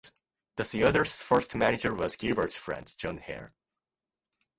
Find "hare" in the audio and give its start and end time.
3.19-3.53